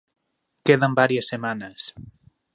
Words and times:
Quedan 0.65 0.93
varias 1.01 1.27
semanas. 1.33 1.79